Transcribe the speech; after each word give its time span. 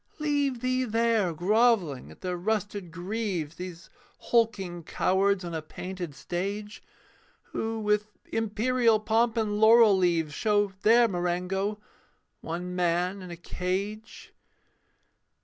Leave 0.17 0.61
thee 0.61 0.83
there 0.83 1.31
grovelling 1.31 2.09
at 2.09 2.21
their 2.21 2.35
rusted 2.35 2.89
greaves, 2.91 3.57
These 3.57 3.91
hulking 4.19 4.81
cowards 4.83 5.45
on 5.45 5.53
a 5.53 5.61
painted 5.61 6.15
stage, 6.15 6.81
Who, 7.51 7.77
with 7.79 8.07
imperial 8.33 8.99
pomp 8.99 9.37
and 9.37 9.59
laurel 9.59 9.95
leaves, 9.95 10.33
Show 10.33 10.73
their 10.81 11.07
Marengo 11.07 11.79
one 12.39 12.75
man 12.75 13.21
in 13.21 13.29
a 13.29 13.37
cage. 13.37 14.33